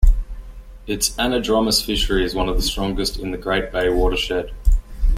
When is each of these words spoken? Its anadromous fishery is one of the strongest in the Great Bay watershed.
Its 0.87 1.11
anadromous 1.17 1.85
fishery 1.85 2.23
is 2.25 2.33
one 2.33 2.49
of 2.49 2.55
the 2.55 2.63
strongest 2.63 3.17
in 3.19 3.29
the 3.29 3.37
Great 3.37 3.71
Bay 3.71 3.87
watershed. 3.87 4.49